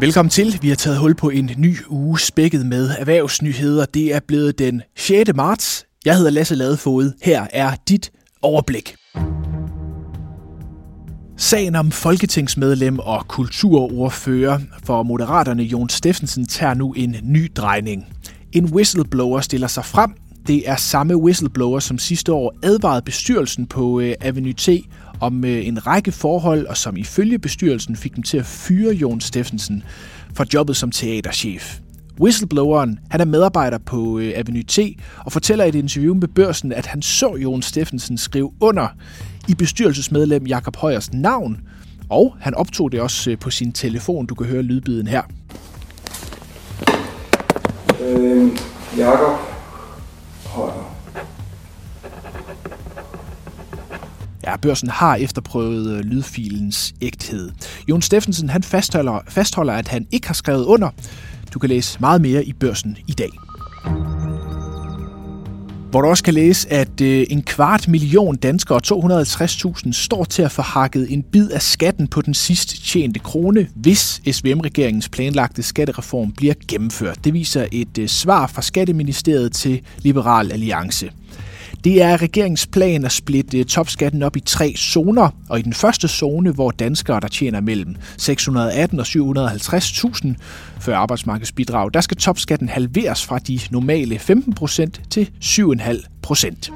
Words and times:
Velkommen 0.00 0.30
til. 0.30 0.58
Vi 0.62 0.68
har 0.68 0.76
taget 0.76 0.98
hul 0.98 1.14
på 1.14 1.28
en 1.28 1.50
ny 1.56 1.76
uge 1.88 2.20
spækket 2.20 2.66
med 2.66 2.90
erhvervsnyheder. 2.98 3.84
Det 3.84 4.14
er 4.14 4.20
blevet 4.28 4.58
den 4.58 4.82
6. 4.96 5.30
marts. 5.34 5.86
Jeg 6.04 6.16
hedder 6.16 6.30
Lasse 6.30 6.54
Ladefod. 6.54 7.12
Her 7.22 7.46
er 7.52 7.76
dit 7.88 8.12
overblik. 8.42 8.96
Sagen 11.36 11.74
om 11.74 11.90
folketingsmedlem 11.90 12.98
og 12.98 13.28
kulturordfører 13.28 14.58
for 14.84 15.02
Moderaterne 15.02 15.62
Jon 15.62 15.88
Steffensen 15.88 16.46
tager 16.46 16.74
nu 16.74 16.92
en 16.92 17.16
ny 17.22 17.50
drejning. 17.56 18.06
En 18.52 18.64
whistleblower 18.64 19.40
stiller 19.40 19.68
sig 19.68 19.84
frem. 19.84 20.10
Det 20.46 20.68
er 20.68 20.76
samme 20.76 21.16
whistleblower, 21.16 21.78
som 21.78 21.98
sidste 21.98 22.32
år 22.32 22.54
advarede 22.62 23.02
bestyrelsen 23.02 23.66
på 23.66 24.00
øh, 24.00 24.14
Avenue 24.20 24.52
T 24.52 24.68
om 25.20 25.44
øh, 25.44 25.66
en 25.66 25.86
række 25.86 26.12
forhold, 26.12 26.66
og 26.66 26.76
som 26.76 26.96
ifølge 26.96 27.38
bestyrelsen 27.38 27.96
fik 27.96 28.16
dem 28.16 28.22
til 28.22 28.38
at 28.38 28.46
fyre 28.46 28.94
Jon 28.94 29.20
Steffensen 29.20 29.82
for 30.34 30.46
jobbet 30.54 30.76
som 30.76 30.90
teaterchef. 30.90 31.78
Whistlebloweren 32.20 32.98
han 33.10 33.20
er 33.20 33.24
medarbejder 33.24 33.78
på 33.78 34.18
øh, 34.18 34.32
Avenue 34.36 34.62
T 34.62 34.78
og 35.24 35.32
fortæller 35.32 35.64
i 35.64 35.68
et 35.68 35.74
interview 35.74 36.14
med 36.14 36.28
børsen, 36.28 36.72
at 36.72 36.86
han 36.86 37.02
så 37.02 37.36
Jon 37.36 37.62
Steffensen 37.62 38.18
skrive 38.18 38.52
under 38.60 38.88
i 39.48 39.54
bestyrelsesmedlem 39.54 40.46
Jakob 40.46 40.76
Højers 40.76 41.12
navn, 41.12 41.60
og 42.08 42.36
han 42.40 42.54
optog 42.54 42.92
det 42.92 43.00
også 43.00 43.30
øh, 43.30 43.38
på 43.38 43.50
sin 43.50 43.72
telefon. 43.72 44.26
Du 44.26 44.34
kan 44.34 44.46
høre 44.46 44.62
lydbiden 44.62 45.06
her. 45.06 45.22
Øh, 48.02 48.48
Jakob 48.96 49.49
børsen 54.62 54.88
har 54.88 55.16
efterprøvet 55.16 55.96
øh, 55.96 56.00
lydfilens 56.00 56.94
ægthed. 57.00 57.50
Jon 57.88 58.02
Steffensen 58.02 58.50
han 58.50 58.62
fastholder, 58.62 59.18
fastholder, 59.28 59.72
at 59.72 59.88
han 59.88 60.06
ikke 60.10 60.26
har 60.26 60.34
skrevet 60.34 60.64
under. 60.64 60.90
Du 61.54 61.58
kan 61.58 61.68
læse 61.68 62.00
meget 62.00 62.20
mere 62.20 62.44
i 62.44 62.52
børsen 62.52 62.96
i 63.08 63.12
dag. 63.12 63.30
Hvor 65.90 66.02
du 66.02 66.08
også 66.08 66.24
kan 66.24 66.34
læse, 66.34 66.72
at 66.72 67.00
øh, 67.00 67.26
en 67.30 67.42
kvart 67.42 67.88
million 67.88 68.36
danskere, 68.36 68.78
og 68.78 69.20
250.000, 69.22 69.92
står 69.92 70.24
til 70.24 70.42
at 70.42 70.52
få 70.52 70.62
hakket 70.62 71.12
en 71.12 71.22
bid 71.22 71.50
af 71.50 71.62
skatten 71.62 72.08
på 72.08 72.22
den 72.22 72.34
sidst 72.34 72.84
tjente 72.86 73.20
krone, 73.20 73.68
hvis 73.74 74.22
SVM-regeringens 74.30 75.08
planlagte 75.08 75.62
skattereform 75.62 76.32
bliver 76.32 76.54
gennemført. 76.68 77.24
Det 77.24 77.34
viser 77.34 77.66
et 77.72 77.98
øh, 77.98 78.08
svar 78.08 78.46
fra 78.46 78.62
Skatteministeriet 78.62 79.52
til 79.52 79.80
Liberal 79.98 80.52
Alliance. 80.52 81.10
Det 81.84 82.02
er 82.02 82.22
regeringens 82.22 82.66
plan 82.66 83.04
at 83.04 83.12
splitte 83.12 83.58
øh, 83.58 83.64
topskatten 83.64 84.22
op 84.22 84.36
i 84.36 84.40
tre 84.40 84.74
zoner, 84.76 85.30
og 85.48 85.58
i 85.58 85.62
den 85.62 85.74
første 85.74 86.08
zone, 86.08 86.50
hvor 86.50 86.70
danskere, 86.70 87.20
der 87.20 87.28
tjener 87.28 87.60
mellem 87.60 87.96
618 88.16 89.00
og 89.00 89.06
750.000 89.06 90.28
før 90.80 90.96
arbejdsmarkedsbidrag, 90.96 91.90
der 91.94 92.00
skal 92.00 92.16
topskatten 92.16 92.68
halveres 92.68 93.26
fra 93.26 93.38
de 93.38 93.60
normale 93.70 94.16
15% 94.16 95.08
til 95.10 95.30
7,5 95.40 96.06
procent. 96.22 96.70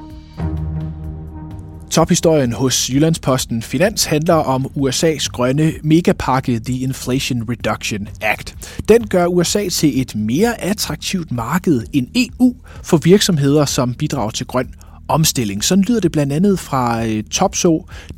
Tophistorien 1.91 2.53
hos 2.53 2.91
Jyllandsposten 2.91 3.63
Finans 3.63 4.05
handler 4.05 4.35
om 4.35 4.67
USA's 4.77 5.29
grønne 5.29 5.73
megapakke 5.83 6.61
The 6.61 6.79
Inflation 6.79 7.43
Reduction 7.49 8.09
Act. 8.21 8.57
Den 8.89 9.07
gør 9.07 9.27
USA 9.27 9.69
til 9.69 10.01
et 10.01 10.15
mere 10.15 10.61
attraktivt 10.61 11.33
marked 11.33 11.83
end 11.93 12.07
EU 12.15 12.55
for 12.83 12.97
virksomheder, 12.97 13.65
som 13.65 13.95
bidrager 13.95 14.31
til 14.31 14.47
grøn 14.47 14.75
omstilling. 15.09 15.65
Sådan 15.65 15.85
lyder 15.85 16.01
det 16.01 16.13
blandt 16.13 16.33
andet 16.33 16.59
fra 16.59 17.07
øh, 17.07 17.25
Topsø, 17.25 17.69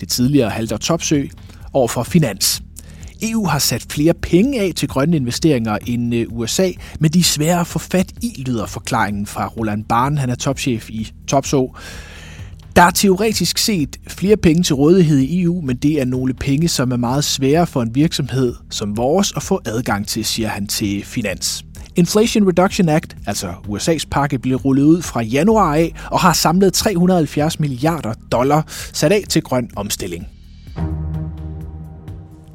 det 0.00 0.08
tidligere 0.08 0.50
Halter 0.50 0.76
Topsø, 0.76 1.24
over 1.72 1.88
for 1.88 2.02
Finans. 2.02 2.62
EU 3.22 3.46
har 3.46 3.58
sat 3.58 3.86
flere 3.90 4.14
penge 4.14 4.60
af 4.60 4.72
til 4.76 4.88
grønne 4.88 5.16
investeringer 5.16 5.78
end 5.86 6.14
øh, 6.14 6.26
USA, 6.30 6.70
men 7.00 7.10
de 7.10 7.18
er 7.18 7.22
svære 7.22 7.60
at 7.60 7.66
få 7.66 7.78
fat 7.78 8.12
i, 8.22 8.44
lyder 8.46 8.66
forklaringen 8.66 9.26
fra 9.26 9.46
Roland 9.46 9.84
Barn, 9.84 10.18
han 10.18 10.30
er 10.30 10.34
topchef 10.34 10.90
i 10.90 11.12
Topsø. 11.28 11.56
Der 12.76 12.82
er 12.82 12.90
teoretisk 12.90 13.58
set 13.58 13.96
flere 14.08 14.36
penge 14.36 14.62
til 14.62 14.74
rådighed 14.74 15.18
i 15.18 15.42
EU, 15.42 15.60
men 15.60 15.76
det 15.76 16.00
er 16.00 16.04
nogle 16.04 16.34
penge, 16.34 16.68
som 16.68 16.92
er 16.92 16.96
meget 16.96 17.24
svære 17.24 17.66
for 17.66 17.82
en 17.82 17.94
virksomhed 17.94 18.54
som 18.70 18.96
vores 18.96 19.32
at 19.36 19.42
få 19.42 19.60
adgang 19.66 20.06
til, 20.06 20.24
siger 20.24 20.48
han 20.48 20.66
til 20.66 21.04
Finans. 21.04 21.65
Inflation 21.98 22.48
Reduction 22.48 22.88
Act, 22.88 23.16
altså 23.26 23.52
USA's 23.68 24.04
pakke, 24.10 24.38
blev 24.38 24.56
rullet 24.56 24.82
ud 24.84 25.02
fra 25.02 25.22
januar 25.22 25.74
af 25.74 25.94
og 26.10 26.20
har 26.20 26.32
samlet 26.32 26.72
370 26.72 27.60
milliarder 27.60 28.14
dollar 28.32 28.64
sat 28.92 29.12
af 29.12 29.24
til 29.28 29.42
grøn 29.42 29.70
omstilling. 29.76 30.26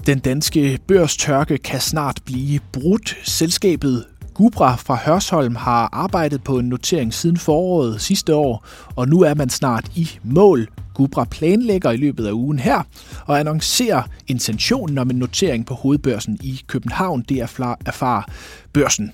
Den 0.06 0.20
danske 0.20 0.80
børstørke 0.88 1.58
kan 1.58 1.80
snart 1.80 2.20
blive 2.26 2.60
brudt. 2.74 3.18
Selskabet 3.24 4.06
Gubra 4.42 4.76
fra 4.76 5.00
Hørsholm 5.06 5.56
har 5.56 5.90
arbejdet 5.92 6.44
på 6.44 6.60
en 6.60 6.70
notering 6.70 7.14
siden 7.14 7.38
foråret 7.38 8.02
sidste 8.02 8.36
år, 8.36 8.66
og 8.96 9.08
nu 9.08 9.22
er 9.22 9.34
man 9.34 9.50
snart 9.50 9.92
i 9.96 10.10
mål. 10.24 10.68
Gubra 10.94 11.26
planlægger 11.26 11.92
i 11.92 11.98
løbet 11.98 12.28
af 12.28 12.32
ugen 12.32 12.60
her 12.60 12.84
og 13.26 13.40
annoncerer 13.40 14.04
intentionen 14.28 14.98
om 14.98 15.10
en 15.10 15.16
notering 15.16 15.66
på 15.66 15.74
hovedbørsen 15.74 16.38
i 16.42 16.62
København. 16.68 17.26
Det 17.30 17.40
Erfar 17.86 18.30
børsen. 18.74 19.12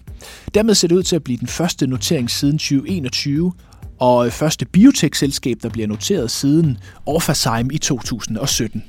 Dermed 0.54 0.76
ser 0.76 0.88
det 0.88 0.96
ud 0.96 1.04
til 1.04 1.16
at 1.16 1.24
blive 1.24 1.40
den 1.40 1.48
første 1.48 1.88
notering 1.88 2.30
siden 2.30 2.58
2021, 2.58 3.54
og 4.00 4.32
første 4.32 4.66
biotech-selskab, 4.66 5.58
der 5.64 5.70
bliver 5.70 5.88
noteret 5.88 6.32
siden 6.32 6.78
Orphazyme 7.06 7.74
i 7.74 7.78
2017. 7.78 8.84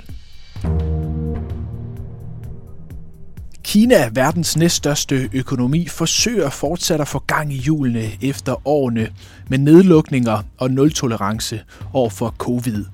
Kina, 3.68 4.10
verdens 4.12 4.56
næststørste 4.56 5.28
økonomi, 5.32 5.88
forsøger 5.88 6.50
fortsat 6.50 7.00
at 7.00 7.08
få 7.08 7.18
gang 7.18 7.52
i 7.52 7.56
hjulene 7.56 8.10
efter 8.22 8.68
årene 8.68 9.08
med 9.48 9.58
nedlukninger 9.58 10.42
og 10.58 10.70
nul-tolerance 10.70 11.60
over 11.92 12.10
for 12.10 12.34
covid. 12.38 12.84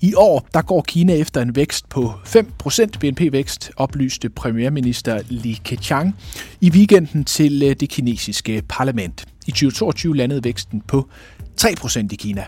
I 0.00 0.14
år 0.14 0.48
der 0.54 0.62
går 0.62 0.82
Kina 0.82 1.14
efter 1.14 1.42
en 1.42 1.56
vækst 1.56 1.88
på 1.88 2.12
5% 2.26 2.86
BNP-vækst, 3.00 3.70
oplyste 3.76 4.28
premierminister 4.28 5.20
Li 5.28 5.60
Keqiang 5.64 6.16
i 6.60 6.70
weekenden 6.70 7.24
til 7.24 7.62
øh, 7.62 7.76
det 7.80 7.88
kinesiske 7.88 8.62
parlament. 8.68 9.24
I 9.46 9.50
2022 9.50 10.16
landede 10.16 10.44
væksten 10.44 10.80
på 10.80 11.08
3% 11.60 12.06
i 12.12 12.16
Kina. 12.16 12.44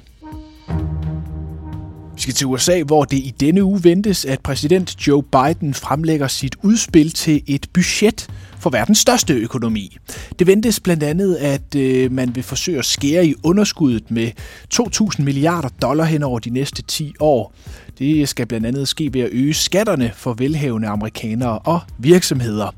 Vi 2.16 2.20
skal 2.20 2.34
til 2.34 2.46
USA, 2.46 2.82
hvor 2.82 3.04
det 3.04 3.16
i 3.16 3.34
denne 3.40 3.64
uge 3.64 3.84
ventes, 3.84 4.24
at 4.24 4.40
præsident 4.40 5.06
Joe 5.06 5.22
Biden 5.22 5.74
fremlægger 5.74 6.28
sit 6.28 6.56
udspil 6.62 7.10
til 7.10 7.42
et 7.46 7.66
budget 7.72 8.28
for 8.58 8.70
verdens 8.70 8.98
største 8.98 9.34
økonomi. 9.34 9.96
Det 10.38 10.46
ventes 10.46 10.80
blandt 10.80 11.02
andet, 11.02 11.36
at 11.36 11.74
øh, 11.76 12.12
man 12.12 12.34
vil 12.34 12.42
forsøge 12.42 12.78
at 12.78 12.84
skære 12.84 13.26
i 13.26 13.34
underskuddet 13.42 14.10
med 14.10 14.30
2.000 14.74 15.22
milliarder 15.22 15.68
dollar 15.82 16.04
hen 16.04 16.22
over 16.22 16.38
de 16.38 16.50
næste 16.50 16.82
10 16.82 17.14
år. 17.20 17.54
Det 17.98 18.28
skal 18.28 18.46
blandt 18.46 18.66
andet 18.66 18.88
ske 18.88 19.14
ved 19.14 19.20
at 19.20 19.28
øge 19.32 19.54
skatterne 19.54 20.10
for 20.14 20.34
velhavende 20.34 20.88
amerikanere 20.88 21.58
og 21.58 21.80
virksomheder, 21.98 22.74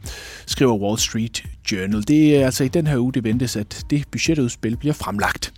skriver 0.47 0.77
Wall 0.77 0.99
Street 0.99 1.45
Journal. 1.73 2.09
Det 2.09 2.37
er 2.37 2.45
altså 2.45 2.65
i 2.65 2.69
den 2.69 2.87
her 2.87 2.99
uge, 2.99 3.13
det 3.13 3.25
ventes, 3.25 3.57
at 3.57 3.85
det 3.91 4.05
budgetudspil 4.11 4.77
bliver 4.77 4.95
fremlagt. 4.95 5.53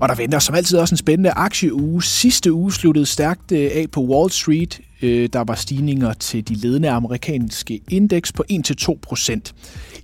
Og 0.00 0.08
der 0.08 0.14
venter 0.14 0.38
som 0.38 0.54
altid 0.54 0.78
også 0.78 0.92
en 0.92 0.96
spændende 0.96 1.30
aktieuge. 1.30 2.02
Sidste 2.02 2.52
uge 2.52 2.72
sluttede 2.72 3.06
stærkt 3.06 3.52
øh, 3.52 3.70
af 3.74 3.86
på 3.92 4.00
Wall 4.00 4.30
Street. 4.30 4.80
Øh, 5.02 5.28
der 5.32 5.44
var 5.44 5.54
stigninger 5.54 6.12
til 6.12 6.48
de 6.48 6.54
ledende 6.54 6.90
amerikanske 6.90 7.80
indeks 7.88 8.32
på 8.32 8.44
1-2 8.52 8.98
procent. 9.02 9.54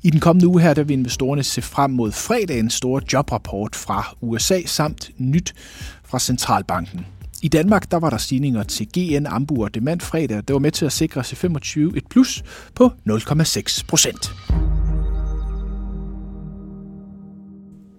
I 0.02 0.10
den 0.10 0.20
kommende 0.20 0.48
uge 0.48 0.60
her, 0.60 0.74
der 0.74 0.82
vil 0.82 0.98
investorerne 0.98 1.42
se 1.42 1.62
frem 1.62 1.90
mod 1.90 2.12
fredagens 2.12 2.74
store 2.74 3.02
jobrapport 3.12 3.76
fra 3.76 4.16
USA 4.20 4.60
samt 4.66 5.10
nyt 5.18 5.54
fra 6.04 6.18
Centralbanken. 6.18 7.06
I 7.42 7.48
Danmark 7.48 7.90
der 7.90 7.96
var 7.96 8.10
der 8.10 8.16
stigninger 8.16 8.62
til 8.62 8.86
GN, 8.86 9.26
Ambu 9.26 9.64
og 9.64 9.74
Demand 9.74 10.00
fredag. 10.00 10.36
Det 10.36 10.52
var 10.52 10.58
med 10.58 10.70
til 10.70 10.84
at 10.86 10.92
sikre 10.92 11.20
C25 11.20 11.96
et 11.96 12.06
plus 12.10 12.42
på 12.74 12.92
0,6 13.08 13.84
procent. 13.88 14.32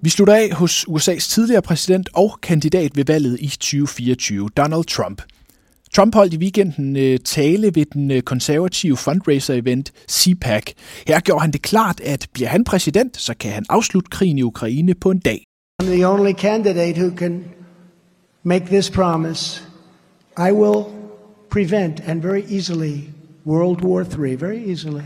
Vi 0.02 0.10
slutter 0.10 0.36
af 0.36 0.52
hos 0.52 0.86
USA's 0.90 1.30
tidligere 1.30 1.62
præsident 1.62 2.10
og 2.14 2.40
kandidat 2.42 2.98
ved 2.98 3.06
valget 3.06 3.38
i 3.40 3.48
2024, 3.48 4.50
Donald 4.58 4.86
Trump. 4.86 5.22
Trump 5.96 6.16
holdt 6.16 6.34
i 6.34 6.38
weekenden 6.38 6.98
øh, 6.98 7.20
tale 7.20 7.72
ved 7.76 7.86
den 7.86 8.12
øh, 8.12 8.22
konservative 8.22 8.98
fundraiser-event 8.98 9.92
CPAC. 10.12 10.64
Her 11.08 11.20
gjorde 11.20 11.42
han 11.42 11.52
det 11.52 11.62
klart, 11.62 12.00
at 12.00 12.28
bliver 12.34 12.50
han 12.50 12.64
præsident, 12.64 13.18
så 13.18 13.34
kan 13.40 13.52
han 13.52 13.66
afslutte 13.70 14.10
krigen 14.10 14.38
i 14.38 14.42
Ukraine 14.42 14.94
på 14.94 15.12
en 15.12 15.20
dag. 15.20 15.44
I'm 15.84 15.86
the 15.86 16.08
only 16.08 16.34
candidate 16.34 17.02
who 17.02 17.18
can 17.18 17.44
make 18.44 18.66
this 18.66 18.90
promise. 18.90 19.62
I 20.38 20.52
will 20.52 20.84
prevent 21.50 22.00
and 22.00 22.22
very 22.22 22.44
easily 22.50 23.00
World 23.46 23.82
War 23.82 24.02
III, 24.02 24.36
very 24.36 24.70
easily. 24.70 25.04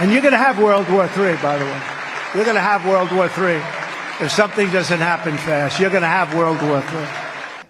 And 0.00 0.10
you're 0.10 0.22
going 0.22 0.32
to 0.32 0.38
have 0.38 0.58
World 0.58 0.88
War 0.90 1.04
III, 1.04 1.36
by 1.40 1.56
the 1.56 1.64
way. 1.64 1.82
You're 2.34 2.44
going 2.44 2.56
to 2.56 2.60
have 2.60 2.84
World 2.84 3.12
War 3.12 3.26
III. 3.26 3.62
If 4.20 4.32
something 4.32 4.68
doesn't 4.70 4.98
happen 4.98 5.36
fast, 5.38 5.78
you're 5.78 5.90
going 5.90 6.02
to 6.02 6.08
have 6.08 6.34
World 6.34 6.60
War 6.62 6.82
III. 6.92 7.06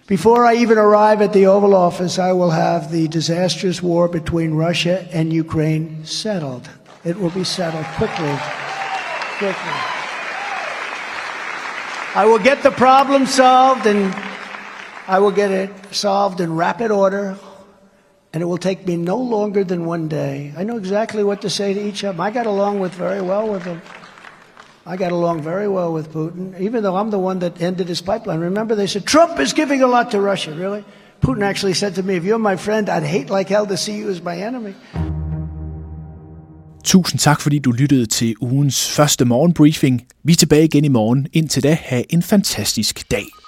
Before 0.07 0.43
I 0.43 0.55
even 0.55 0.77
arrive 0.77 1.21
at 1.21 1.33
the 1.33 1.45
Oval 1.45 1.75
Office, 1.75 2.17
I 2.17 2.31
will 2.31 2.49
have 2.49 2.91
the 2.91 3.07
disastrous 3.07 3.81
war 3.81 4.07
between 4.07 4.55
Russia 4.55 5.07
and 5.11 5.31
Ukraine 5.31 6.03
settled. 6.05 6.67
It 7.03 7.19
will 7.19 7.29
be 7.29 7.43
settled 7.43 7.85
quickly. 7.97 8.35
Quickly. 9.37 9.73
I 12.15 12.25
will 12.25 12.39
get 12.39 12.63
the 12.63 12.71
problem 12.71 13.27
solved 13.27 13.85
and 13.85 14.15
I 15.07 15.19
will 15.19 15.31
get 15.31 15.51
it 15.51 15.71
solved 15.93 16.41
in 16.41 16.55
rapid 16.55 16.89
order 16.89 17.37
and 18.35 18.41
it 18.41 18.47
will 18.47 18.57
take 18.57 18.85
me 18.85 18.97
no 18.97 19.15
longer 19.15 19.63
than 19.63 19.85
one 19.85 20.09
day. 20.09 20.53
I 20.57 20.63
know 20.65 20.75
exactly 20.75 21.23
what 21.23 21.41
to 21.43 21.49
say 21.49 21.73
to 21.73 21.79
each 21.79 22.03
of 22.03 22.17
them. 22.17 22.21
I 22.27 22.31
got 22.31 22.45
along 22.45 22.81
with 22.81 22.93
very 22.93 23.21
well 23.21 23.47
with 23.47 23.63
them. 23.63 23.81
I 24.85 24.97
got 24.97 25.13
along 25.13 25.41
very 25.41 25.69
well 25.69 25.93
with 25.93 26.11
Putin, 26.11 26.59
even 26.59 26.83
though 26.83 26.97
I'm 26.97 27.11
the 27.11 27.17
one 27.17 27.39
that 27.39 27.61
ended 27.61 27.87
his 27.87 28.01
pipeline. 28.01 28.41
Remember, 28.41 28.75
they 28.75 28.87
said, 28.87 29.05
Trump 29.05 29.39
is 29.39 29.53
giving 29.53 29.81
a 29.81 29.87
lot 29.87 30.11
to 30.11 30.19
Russia. 30.19 30.51
Really? 30.51 30.83
Putin 31.21 31.43
actually 31.43 31.73
said 31.73 31.95
to 31.95 32.03
me, 32.03 32.17
if 32.17 32.25
you're 32.25 32.37
my 32.37 32.57
friend, 32.57 32.89
I'd 32.89 33.03
hate 33.03 33.29
like 33.29 33.47
hell 33.47 33.67
to 33.67 33.77
see 33.77 33.97
you 33.97 34.09
as 34.09 34.21
my 34.21 34.35
enemy. 34.37 34.73
Tusind 36.83 37.19
tak, 37.19 37.41
fordi 37.41 37.59
du 37.59 37.71
lyttede 37.71 38.05
til 38.05 38.35
ugens 38.41 38.91
første 38.91 39.25
morgenbriefing. 39.25 40.01
Vi 40.23 40.31
er 40.31 40.35
tilbage 40.35 40.63
igen 40.63 40.85
i 40.85 40.87
morgen. 40.87 41.27
Indtil 41.33 41.63
da, 41.63 41.77
have 41.81 42.13
en 42.13 42.23
fantastisk 42.23 43.11
dag. 43.11 43.44